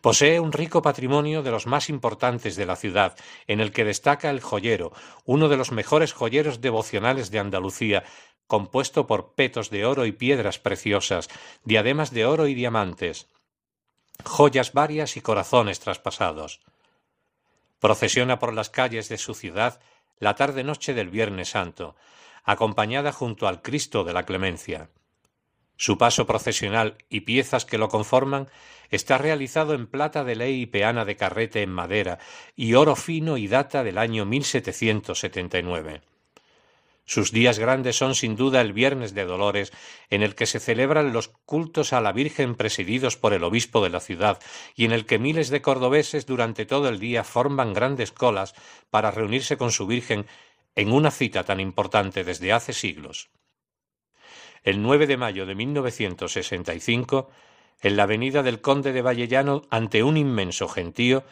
[0.02, 4.30] Posee un rico patrimonio de los más importantes de la ciudad, en el que destaca
[4.30, 4.92] el joyero,
[5.26, 8.04] uno de los mejores joyeros devocionales de Andalucía,
[8.50, 11.28] compuesto por petos de oro y piedras preciosas,
[11.64, 13.28] diademas de oro y diamantes,
[14.24, 16.60] joyas varias y corazones traspasados.
[17.78, 19.80] Procesiona por las calles de su ciudad
[20.18, 21.94] la tarde-noche del Viernes Santo,
[22.42, 24.90] acompañada junto al Cristo de la Clemencia.
[25.76, 28.48] Su paso procesional y piezas que lo conforman
[28.90, 32.18] está realizado en plata de ley y peana de carrete en madera
[32.56, 36.02] y oro fino y data del año 1779.
[37.10, 39.72] Sus días grandes son sin duda el Viernes de Dolores,
[40.10, 43.90] en el que se celebran los cultos a la Virgen presididos por el obispo de
[43.90, 44.38] la ciudad
[44.76, 48.54] y en el que miles de cordobeses durante todo el día forman grandes colas
[48.90, 50.26] para reunirse con su Virgen
[50.76, 53.30] en una cita tan importante desde hace siglos.
[54.62, 57.28] El 9 de mayo de 1965,
[57.80, 61.24] en la avenida del Conde de Vallellano, ante un inmenso gentío,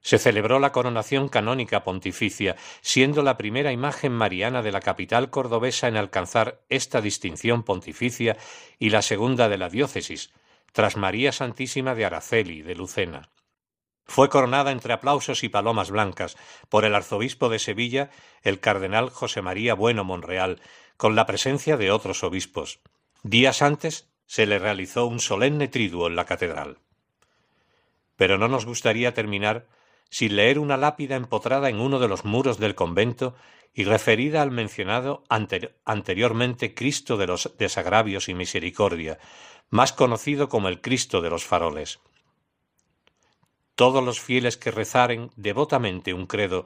[0.00, 5.88] se celebró la coronación canónica pontificia, siendo la primera imagen mariana de la capital cordobesa
[5.88, 8.36] en alcanzar esta distinción pontificia
[8.78, 10.32] y la segunda de la diócesis,
[10.72, 13.30] tras María Santísima de Araceli, de Lucena.
[14.04, 16.36] Fue coronada entre aplausos y palomas blancas
[16.68, 18.10] por el arzobispo de Sevilla,
[18.42, 20.60] el cardenal José María Bueno Monreal,
[20.96, 22.78] con la presencia de otros obispos.
[23.22, 26.78] Días antes se le realizó un solemne triduo en la catedral.
[28.16, 29.66] Pero no nos gustaría terminar
[30.10, 33.34] sin leer una lápida empotrada en uno de los muros del convento
[33.74, 39.18] y referida al mencionado anteriormente Cristo de los desagravios y misericordia,
[39.68, 42.00] más conocido como el Cristo de los faroles.
[43.74, 46.64] Todos los fieles que rezaren devotamente un credo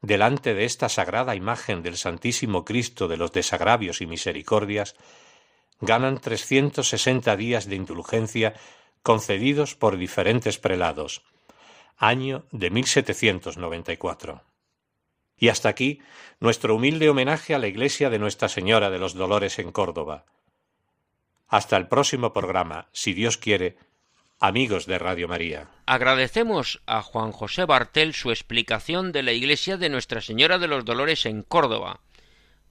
[0.00, 4.96] delante de esta sagrada imagen del Santísimo Cristo de los desagravios y misericordias,
[5.80, 8.54] ganan trescientos sesenta días de indulgencia
[9.02, 11.22] concedidos por diferentes prelados,
[11.96, 14.42] año de 1794.
[15.38, 16.00] Y hasta aquí
[16.40, 20.24] nuestro humilde homenaje a la iglesia de Nuestra Señora de los Dolores en Córdoba.
[21.48, 23.76] Hasta el próximo programa, si Dios quiere,
[24.38, 25.70] Amigos de Radio María.
[25.86, 30.84] Agradecemos a Juan José Bartel su explicación de la iglesia de Nuestra Señora de los
[30.84, 32.00] Dolores en Córdoba.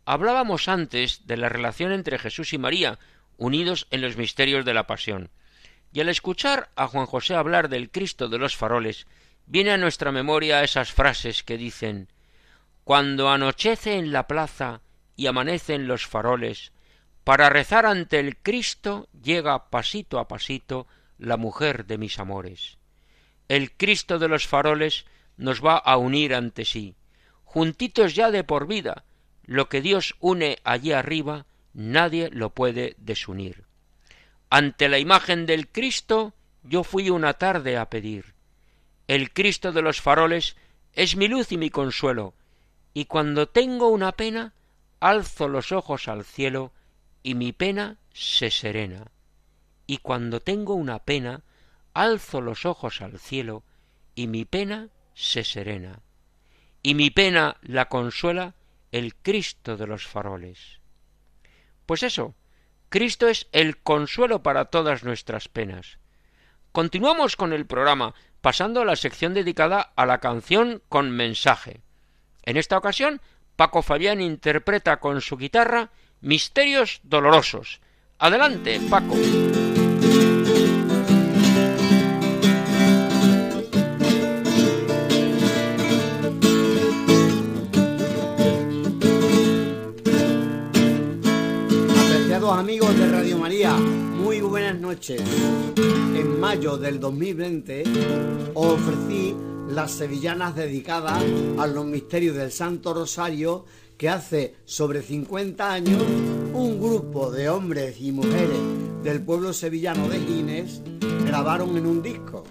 [0.05, 2.99] Hablábamos antes de la relación entre Jesús y María,
[3.37, 5.31] unidos en los misterios de la pasión.
[5.95, 9.07] Y al escuchar a Juan José hablar del Cristo de los faroles,
[9.45, 12.09] viene a nuestra memoria esas frases que dicen
[12.83, 14.81] Cuando anochece en la plaza
[15.15, 16.73] y amanecen los faroles,
[17.23, 20.85] para rezar ante el Cristo llega pasito a pasito
[21.17, 22.77] la mujer de mis amores.
[23.47, 25.05] El Cristo de los faroles
[25.37, 26.97] nos va a unir ante sí,
[27.45, 29.05] juntitos ya de por vida,
[29.45, 33.64] lo que Dios une allí arriba, nadie lo puede desunir.
[34.49, 36.33] Ante la imagen del Cristo
[36.63, 38.33] yo fui una tarde a pedir.
[39.07, 40.55] El Cristo de los faroles
[40.93, 42.33] es mi luz y mi consuelo,
[42.93, 44.53] y cuando tengo una pena,
[44.99, 46.71] alzo los ojos al cielo,
[47.21, 49.11] y mi pena se serena
[49.87, 51.43] y cuando tengo una pena,
[51.93, 53.63] alzo los ojos al cielo,
[54.15, 56.01] y mi pena se serena.
[56.81, 58.55] Y mi pena la consuela
[58.91, 60.79] el Cristo de los faroles.
[61.85, 62.35] Pues eso,
[62.95, 65.97] Cristo es el consuelo para todas nuestras penas.
[66.71, 71.81] Continuamos con el programa, pasando a la sección dedicada a la canción con mensaje.
[72.43, 73.19] En esta ocasión,
[73.57, 75.89] Paco Fabián interpreta con su guitarra
[76.21, 77.81] Misterios Dolorosos.
[78.17, 79.15] Adelante, Paco.
[92.55, 95.21] Amigos de Radio María, muy buenas noches.
[95.75, 97.83] En mayo del 2020
[98.53, 99.35] os ofrecí
[99.67, 101.21] las sevillanas dedicadas
[101.57, 103.65] a los misterios del Santo Rosario
[103.97, 106.01] que hace sobre 50 años
[106.53, 108.59] un grupo de hombres y mujeres
[109.03, 110.81] del pueblo sevillano de Gines
[111.25, 112.45] grabaron en un disco.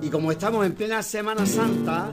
[0.00, 2.12] Y como estamos en plena Semana Santa,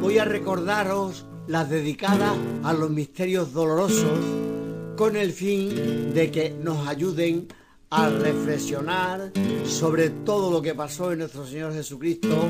[0.00, 2.32] voy a recordaros las dedicadas
[2.62, 4.53] a los misterios dolorosos
[4.96, 7.48] con el fin de que nos ayuden
[7.90, 9.32] a reflexionar
[9.64, 12.48] sobre todo lo que pasó en nuestro Señor Jesucristo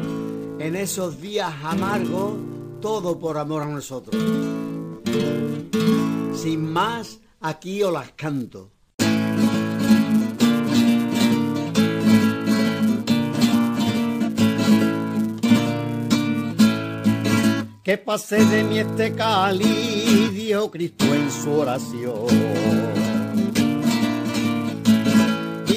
[0.59, 2.34] en esos días amargos,
[2.80, 4.14] todo por amor a nosotros.
[6.34, 8.73] Sin más, aquí os las canto.
[17.85, 22.74] Que pase de mí este cáliz, Cristo en su oración.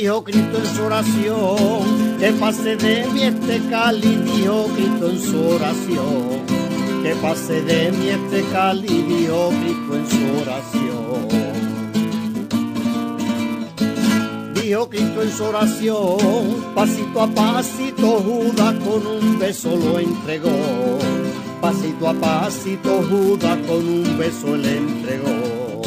[0.08, 5.50] dijo Cristo en su oración, que pase de mí este cáliz, dijo Cristo en su
[5.50, 6.46] oración,
[7.04, 11.28] que pase de mí este cáliz, dijo Cristo en su oración.
[14.54, 21.00] Dijo Cristo en su oración, pasito a pasito Judas con un beso lo entregó,
[21.62, 25.82] pasito a pasito Judas con un beso le entregó.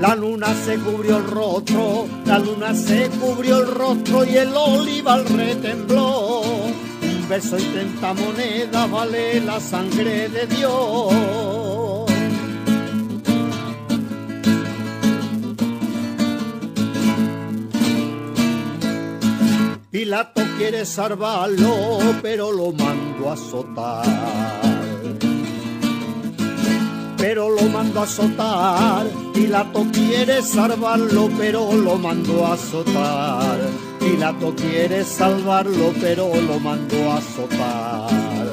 [0.00, 5.24] La luna se cubrió el rostro, la luna se cubrió el rostro y el olivar
[5.24, 6.42] retembló.
[6.42, 11.77] Un beso y treinta monedas vale la sangre de Dios.
[20.18, 24.58] Pilato quiere salvarlo, pero lo mando a azotar
[27.16, 29.06] pero lo mando a azotar.
[29.32, 33.60] Pilato quiere salvarlo, pero lo mando a azotar.
[34.00, 38.48] Pilato quiere salvarlo, pero lo mando a azotar.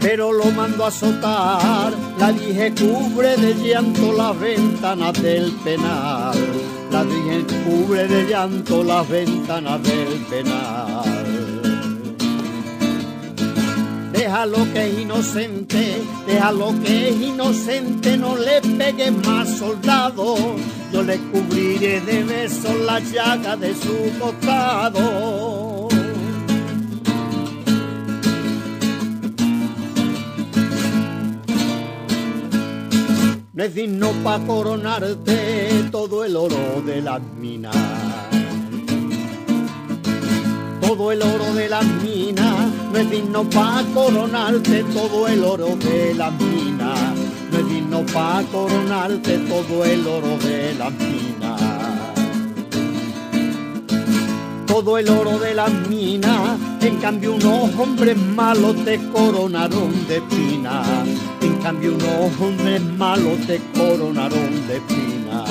[0.00, 6.53] Pero lo mando a azotar, la dije cubre de llanto las ventanas del penal.
[7.42, 11.24] Cubre de llanto las ventanas del penal.
[14.12, 20.36] Deja lo que es inocente, deja lo que es inocente, no le pegue más soldado.
[20.92, 25.63] Yo le cubriré de besos la llaga de su costado.
[33.54, 37.76] No es digno pa' coronarte todo el oro de las minas
[40.80, 46.14] todo el oro de las minas, no es digno pa' coronarte todo el oro de
[46.14, 47.14] las minas,
[47.50, 51.60] no es digno pa' coronarte todo el oro de las minas.
[54.66, 60.82] Todo el oro de las minas, en cambio unos hombres malos te coronaron de espina,
[61.54, 65.44] en cambio unos hombres malos te coronaron de espina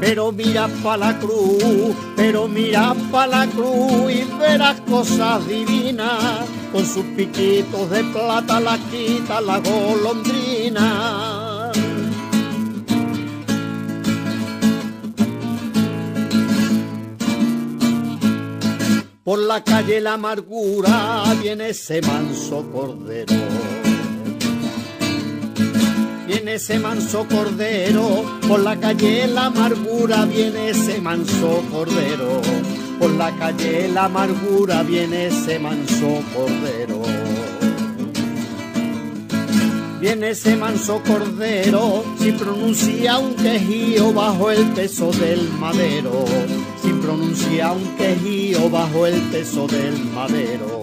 [0.00, 6.84] pero mira pa' la cruz, pero mira pa' la cruz y verás cosas divinas, con
[6.86, 11.45] sus piquitos de plata la quita la golondrina.
[19.26, 23.34] Por la calle la amargura viene ese manso cordero.
[26.28, 32.40] Viene ese manso cordero, por la calle la amargura viene ese manso cordero,
[33.00, 37.02] por la calle la amargura viene ese manso cordero.
[40.00, 46.24] Viene ese manso cordero, sin pronuncia un quejío bajo el peso del madero,
[46.86, 50.80] sin pronuncia un quejío bajo el peso del madero.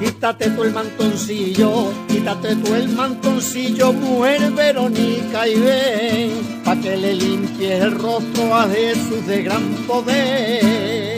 [0.00, 6.30] Quítate tú el mantoncillo, quítate tú el mantoncillo, mujer Verónica, y ven,
[6.64, 11.13] pa' que le limpie el rostro a Jesús de gran poder.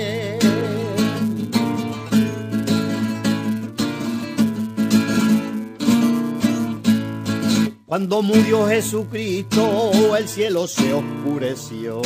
[7.86, 12.02] Cuando murió Jesucristo, el cielo se oscureció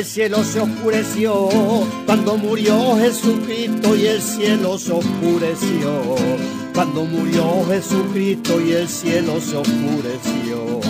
[0.00, 1.48] el cielo se oscureció
[2.06, 6.14] cuando murió Jesucristo y el cielo se oscureció.
[6.72, 10.80] Cuando murió Jesucristo y el cielo se oscureció.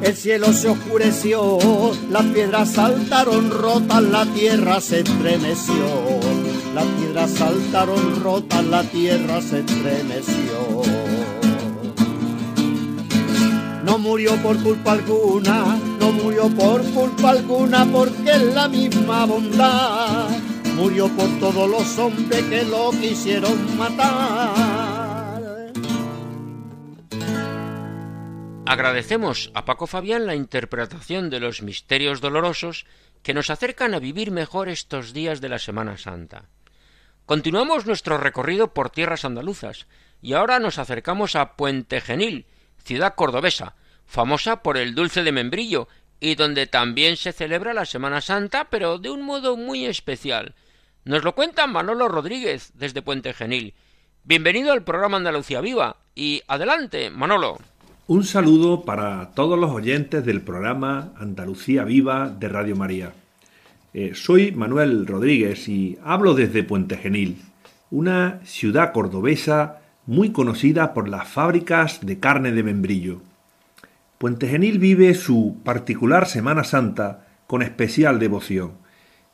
[0.00, 1.58] El cielo se oscureció,
[2.10, 6.45] las piedras saltaron rotas, la tierra se estremeció.
[6.76, 10.82] Las piedras saltaron rotas, la tierra se estremeció.
[13.82, 20.28] No murió por culpa alguna, no murió por culpa alguna porque es la misma bondad.
[20.74, 24.52] Murió por todos los hombres que lo quisieron matar.
[28.66, 32.84] Agradecemos a Paco Fabián la interpretación de los misterios dolorosos
[33.22, 36.50] que nos acercan a vivir mejor estos días de la Semana Santa.
[37.26, 39.88] Continuamos nuestro recorrido por tierras andaluzas
[40.22, 42.46] y ahora nos acercamos a Puente Genil,
[42.84, 43.74] ciudad cordobesa,
[44.06, 45.88] famosa por el dulce de membrillo,
[46.20, 50.54] y donde también se celebra la Semana Santa, pero de un modo muy especial.
[51.04, 53.74] Nos lo cuenta Manolo Rodríguez desde Puente Genil.
[54.22, 57.58] Bienvenido al programa Andalucía Viva y adelante, Manolo.
[58.06, 63.12] Un saludo para todos los oyentes del programa Andalucía Viva de Radio María.
[63.98, 67.40] Eh, soy Manuel Rodríguez y hablo desde Puente Genil,
[67.90, 73.22] una ciudad cordobesa muy conocida por las fábricas de carne de membrillo.
[74.18, 78.72] Puente Genil vive su particular Semana Santa con especial devoción,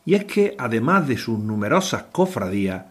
[0.05, 2.85] y es que además de sus numerosas cofradías,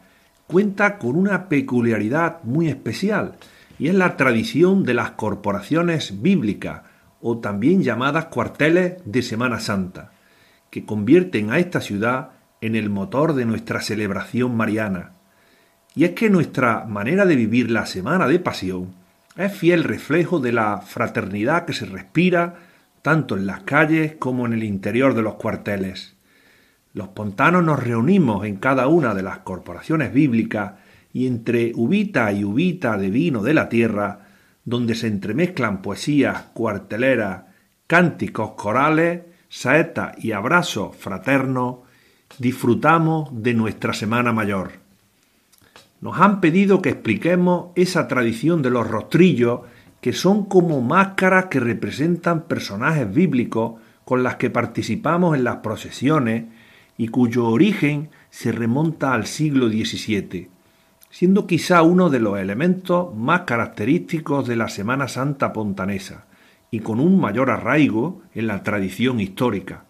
[0.48, 3.38] cuenta con una peculiaridad muy especial,
[3.80, 6.82] y es la tradición de las corporaciones bíblicas,
[7.22, 10.11] o también llamadas cuarteles de Semana Santa,
[10.72, 15.12] que convierten a esta ciudad en el motor de nuestra celebración mariana.
[15.94, 18.96] Y es que nuestra manera de vivir la Semana de Pasión
[19.36, 22.56] es fiel reflejo de la fraternidad que se respira
[23.02, 26.16] tanto en las calles como en el interior de los cuarteles.
[26.94, 30.74] Los pontanos nos reunimos en cada una de las corporaciones bíblicas
[31.14, 34.28] y entre ubita y ubita de vino de la tierra,
[34.64, 37.44] donde se entremezclan poesías, cuarteleras,
[37.88, 41.80] cánticos corales, saetas y abrazos fraternos,
[42.40, 44.72] disfrutamos de nuestra Semana Mayor.
[46.00, 49.60] Nos han pedido que expliquemos esa tradición de los rostrillos
[50.00, 53.74] que son como máscaras que representan personajes bíblicos
[54.06, 56.46] con las que participamos en las procesiones
[56.98, 60.48] y cuyo origen se remonta al siglo XVII,
[61.10, 66.26] siendo quizá uno de los elementos más característicos de la Semana Santa pontanesa
[66.74, 69.84] y con un mayor arraigo en la tradición histórica.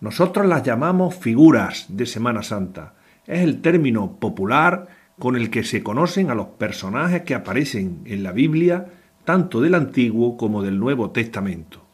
[0.00, 2.94] Nosotros las llamamos figuras de Semana Santa.
[3.26, 4.88] Es el término popular
[5.18, 8.86] con el que se conocen a los personajes que aparecen en la Biblia,
[9.24, 11.84] tanto del Antiguo como del Nuevo Testamento,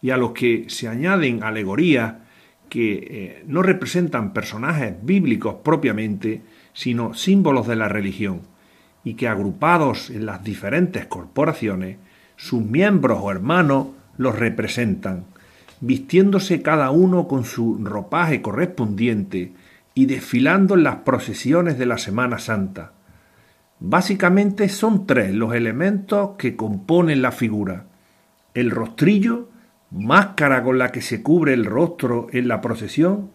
[0.00, 2.14] y a los que se añaden alegorías
[2.68, 6.42] que eh, no representan personajes bíblicos propiamente,
[6.74, 8.42] sino símbolos de la religión,
[9.02, 11.96] y que agrupados en las diferentes corporaciones,
[12.38, 15.24] sus miembros o hermanos los representan,
[15.80, 19.52] vistiéndose cada uno con su ropaje correspondiente,
[19.98, 22.92] y desfilando en las procesiones de la Semana Santa.
[23.80, 27.86] Básicamente son tres los elementos que componen la figura.
[28.54, 29.48] El rostrillo,
[29.90, 33.32] máscara con la que se cubre el rostro en la procesión,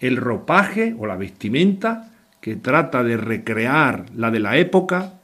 [0.00, 2.10] el ropaje o la vestimenta,
[2.40, 5.20] que trata de recrear la de la época,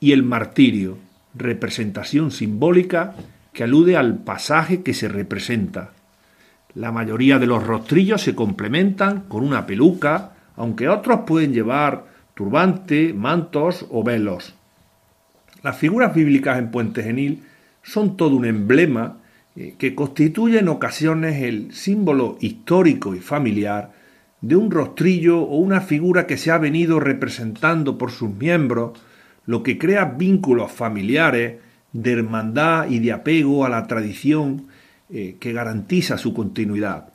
[0.00, 0.96] y el martirio,
[1.34, 3.14] representación simbólica
[3.52, 5.92] que alude al pasaje que se representa.
[6.74, 13.12] La mayoría de los rostrillos se complementan con una peluca, aunque otros pueden llevar turbante,
[13.14, 14.54] mantos o velos.
[15.62, 17.44] Las figuras bíblicas en Puente Genil
[17.82, 19.18] son todo un emblema
[19.56, 23.92] eh, que constituye en ocasiones el símbolo histórico y familiar
[24.40, 29.00] de un rostrillo o una figura que se ha venido representando por sus miembros,
[29.46, 31.60] lo que crea vínculos familiares
[31.92, 34.66] de hermandad y de apego a la tradición
[35.10, 37.08] eh, que garantiza su continuidad.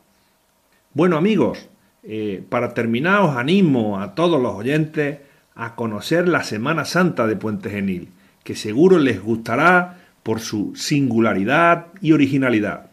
[0.93, 1.69] Bueno amigos,
[2.03, 5.19] eh, para terminar os animo a todos los oyentes
[5.55, 8.09] a conocer la Semana Santa de Puente Genil,
[8.43, 12.91] que seguro les gustará por su singularidad y originalidad.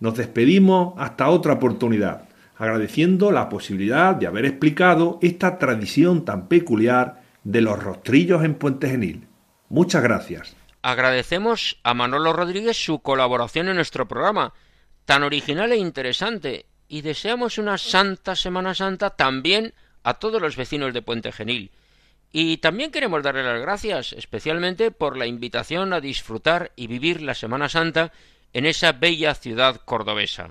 [0.00, 7.22] Nos despedimos hasta otra oportunidad, agradeciendo la posibilidad de haber explicado esta tradición tan peculiar
[7.46, 9.28] de los rostrillos en Puente Genil.
[9.68, 10.56] Muchas gracias.
[10.82, 14.52] Agradecemos a Manolo Rodríguez su colaboración en nuestro programa,
[15.04, 20.92] tan original e interesante, y deseamos una santa Semana Santa también a todos los vecinos
[20.92, 21.70] de Puente Genil.
[22.32, 27.34] Y también queremos darle las gracias especialmente por la invitación a disfrutar y vivir la
[27.34, 28.12] Semana Santa
[28.52, 30.48] en esa bella ciudad cordobesa.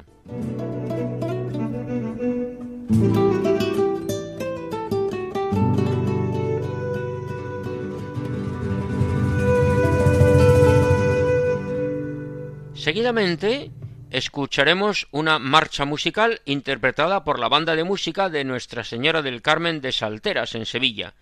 [12.85, 13.71] Seguidamente
[14.11, 19.81] escucharemos una marcha musical interpretada por la banda de música de Nuestra Señora del Carmen
[19.81, 21.15] de Salteras en Sevilla,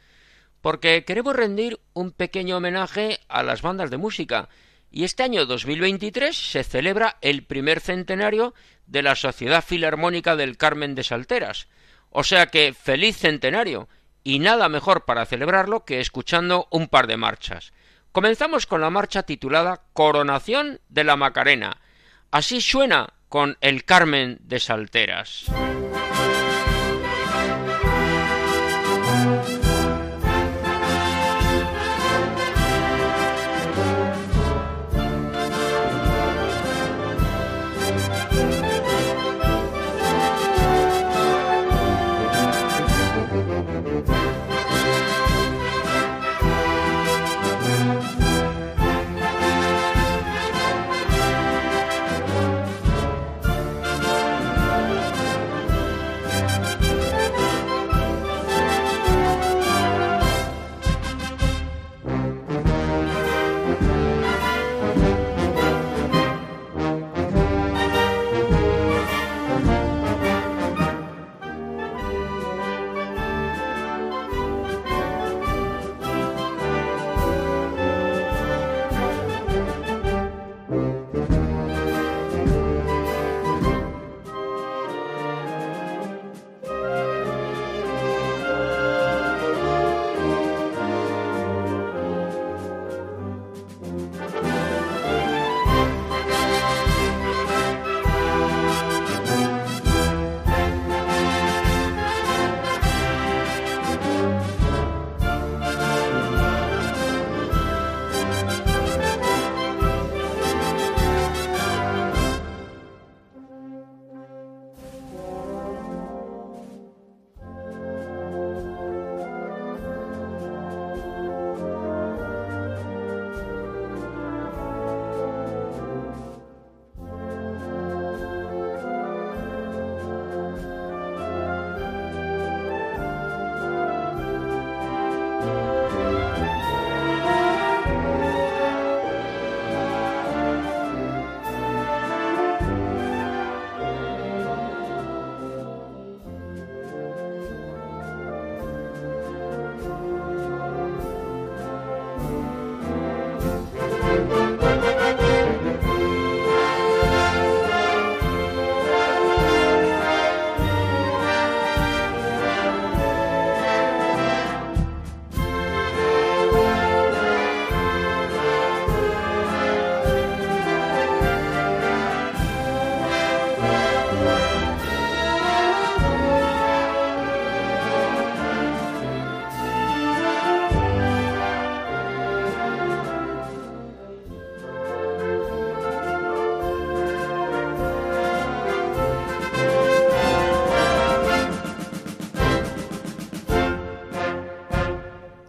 [0.60, 4.50] porque queremos rendir un pequeño homenaje a las bandas de música,
[4.92, 8.54] y este año 2023 se celebra el primer centenario
[8.86, 11.70] de la Sociedad Filarmónica del Carmen de Salteras,
[12.10, 13.88] o sea que feliz centenario,
[14.22, 17.72] y nada mejor para celebrarlo que escuchando un par de marchas.
[18.14, 21.82] Comenzamos con la marcha titulada Coronación de la Macarena.
[22.30, 25.46] Así suena con el Carmen de Salteras.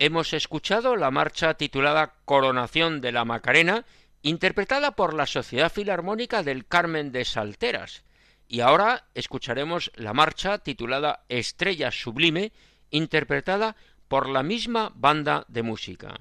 [0.05, 3.87] Hemos escuchado la marcha titulada Coronación de la Macarena,
[4.21, 8.05] interpretada por la Sociedad Filarmónica del Carmen de Salteras.
[8.47, 12.53] Y ahora escucharemos la marcha titulada Estrella Sublime,
[12.91, 13.77] interpretada
[14.07, 16.21] por la misma banda de música.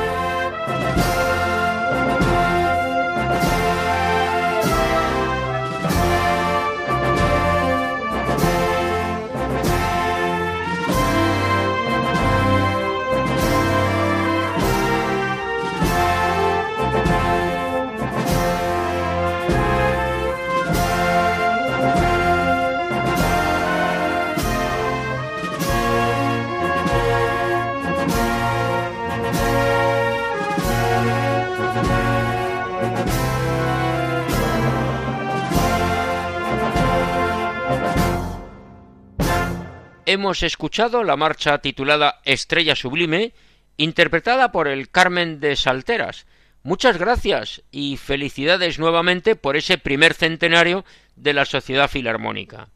[40.11, 43.33] hemos escuchado la marcha titulada Estrella Sublime,
[43.77, 46.25] interpretada por el Carmen de Salteras.
[46.63, 50.83] Muchas gracias y felicidades nuevamente por ese primer centenario
[51.15, 52.67] de la Sociedad Filarmónica.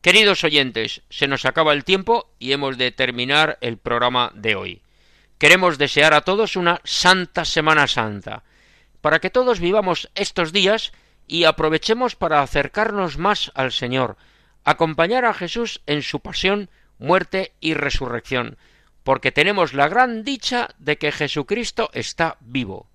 [0.00, 4.82] Queridos oyentes, se nos acaba el tiempo y hemos de terminar el programa de hoy.
[5.38, 8.42] Queremos desear a todos una santa Semana Santa,
[9.00, 10.92] para que todos vivamos estos días
[11.28, 14.16] y aprovechemos para acercarnos más al Señor,
[14.64, 18.56] acompañar a Jesús en su pasión, muerte y resurrección,
[19.02, 22.88] porque tenemos la gran dicha de que Jesucristo está vivo.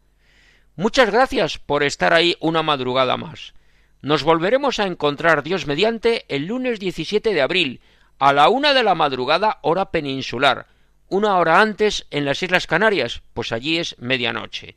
[0.75, 3.53] Muchas gracias por estar ahí una madrugada más.
[4.01, 7.81] Nos volveremos a encontrar Dios mediante el lunes 17 de abril,
[8.19, 10.67] a la una de la madrugada hora peninsular,
[11.07, 14.75] una hora antes en las Islas Canarias, pues allí es medianoche.